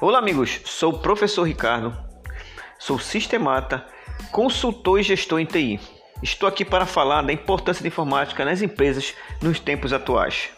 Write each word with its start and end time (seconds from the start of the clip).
Olá, 0.00 0.20
amigos. 0.20 0.60
Sou 0.64 0.92
o 0.92 0.98
professor 1.00 1.42
Ricardo. 1.42 1.92
Sou 2.78 3.00
sistemata, 3.00 3.84
consultor 4.30 5.00
e 5.00 5.02
gestor 5.02 5.40
em 5.40 5.44
TI. 5.44 5.80
Estou 6.22 6.48
aqui 6.48 6.64
para 6.64 6.86
falar 6.86 7.22
da 7.22 7.32
importância 7.32 7.82
da 7.82 7.88
informática 7.88 8.44
nas 8.44 8.62
empresas 8.62 9.12
nos 9.42 9.58
tempos 9.58 9.92
atuais. 9.92 10.50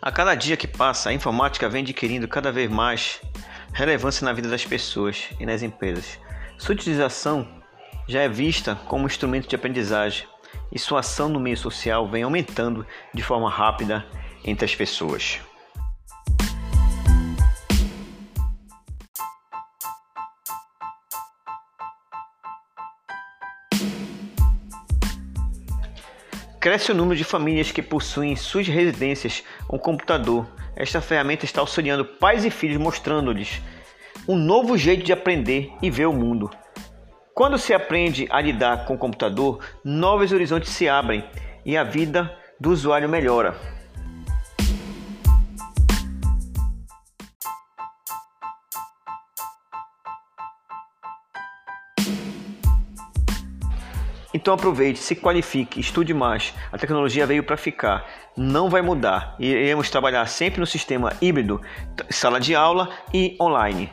A 0.00 0.12
cada 0.12 0.36
dia 0.36 0.56
que 0.56 0.68
passa, 0.68 1.10
a 1.10 1.12
informática 1.12 1.68
vem 1.68 1.82
adquirindo 1.82 2.28
cada 2.28 2.52
vez 2.52 2.70
mais 2.70 3.20
relevância 3.72 4.24
na 4.24 4.32
vida 4.32 4.48
das 4.48 4.64
pessoas 4.64 5.30
e 5.40 5.44
nas 5.44 5.64
empresas. 5.64 6.16
Sua 6.56 6.76
utilização 6.76 7.60
já 8.08 8.20
é 8.20 8.28
vista 8.28 8.74
como 8.86 9.06
instrumento 9.06 9.48
de 9.48 9.56
aprendizagem 9.56 10.26
e 10.70 10.78
sua 10.78 11.00
ação 11.00 11.28
no 11.28 11.40
meio 11.40 11.56
social 11.56 12.08
vem 12.08 12.22
aumentando 12.22 12.86
de 13.12 13.22
forma 13.22 13.48
rápida 13.48 14.04
entre 14.44 14.64
as 14.64 14.74
pessoas. 14.74 15.40
Cresce 26.62 26.92
o 26.92 26.94
número 26.94 27.16
de 27.16 27.24
famílias 27.24 27.72
que 27.72 27.82
possuem 27.82 28.32
em 28.32 28.36
suas 28.36 28.68
residências 28.68 29.42
um 29.68 29.76
computador. 29.76 30.46
Esta 30.76 31.00
ferramenta 31.00 31.44
está 31.44 31.60
auxiliando 31.60 32.04
pais 32.04 32.44
e 32.44 32.50
filhos, 32.50 32.76
mostrando-lhes 32.76 33.60
um 34.28 34.36
novo 34.36 34.78
jeito 34.78 35.02
de 35.02 35.12
aprender 35.12 35.72
e 35.82 35.90
ver 35.90 36.06
o 36.06 36.12
mundo. 36.12 36.48
Quando 37.34 37.56
se 37.56 37.72
aprende 37.72 38.28
a 38.30 38.42
lidar 38.42 38.84
com 38.84 38.92
o 38.92 38.98
computador, 38.98 39.64
novos 39.82 40.32
horizontes 40.32 40.70
se 40.70 40.86
abrem 40.86 41.24
e 41.64 41.78
a 41.78 41.82
vida 41.82 42.30
do 42.60 42.70
usuário 42.70 43.08
melhora. 43.08 43.56
Então 54.34 54.52
aproveite, 54.52 54.98
se 54.98 55.16
qualifique, 55.16 55.80
estude 55.80 56.12
mais. 56.12 56.52
A 56.70 56.76
tecnologia 56.76 57.26
veio 57.26 57.44
para 57.44 57.56
ficar, 57.56 58.06
não 58.36 58.68
vai 58.68 58.82
mudar. 58.82 59.36
Iremos 59.38 59.88
trabalhar 59.88 60.26
sempre 60.26 60.60
no 60.60 60.66
sistema 60.66 61.14
híbrido, 61.20 61.62
sala 62.10 62.38
de 62.38 62.54
aula 62.54 62.90
e 63.12 63.36
online. 63.40 63.90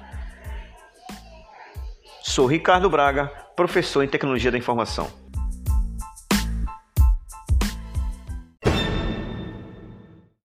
Sou 2.30 2.45
Ricardo 2.45 2.88
Braga, 2.91 3.25
professor 3.55 4.03
em 4.03 4.08
Tecnologia 4.08 4.52
da 4.52 4.58
Informação. 4.59 5.08